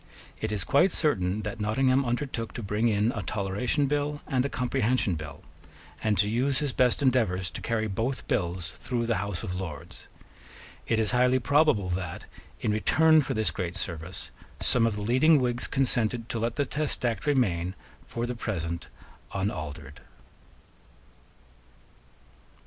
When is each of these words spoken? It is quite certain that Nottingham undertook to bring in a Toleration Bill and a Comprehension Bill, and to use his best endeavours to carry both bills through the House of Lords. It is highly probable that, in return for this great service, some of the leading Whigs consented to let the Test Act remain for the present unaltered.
It 0.41 0.51
is 0.51 0.63
quite 0.63 0.89
certain 0.89 1.43
that 1.43 1.59
Nottingham 1.59 2.05
undertook 2.05 2.53
to 2.53 2.63
bring 2.63 2.87
in 2.87 3.11
a 3.11 3.21
Toleration 3.21 3.85
Bill 3.85 4.19
and 4.25 4.43
a 4.43 4.49
Comprehension 4.49 5.13
Bill, 5.13 5.43
and 6.03 6.17
to 6.17 6.27
use 6.27 6.57
his 6.57 6.73
best 6.73 7.03
endeavours 7.03 7.51
to 7.51 7.61
carry 7.61 7.85
both 7.85 8.27
bills 8.27 8.71
through 8.77 9.05
the 9.05 9.17
House 9.17 9.43
of 9.43 9.53
Lords. 9.59 10.07
It 10.87 10.97
is 10.97 11.11
highly 11.11 11.37
probable 11.37 11.89
that, 11.89 12.25
in 12.61 12.71
return 12.71 13.21
for 13.21 13.35
this 13.35 13.51
great 13.51 13.75
service, 13.75 14.31
some 14.59 14.87
of 14.87 14.95
the 14.95 15.03
leading 15.03 15.39
Whigs 15.39 15.67
consented 15.67 16.29
to 16.29 16.39
let 16.39 16.55
the 16.55 16.65
Test 16.65 17.05
Act 17.05 17.27
remain 17.27 17.75
for 18.07 18.25
the 18.25 18.33
present 18.33 18.87
unaltered. 19.35 20.01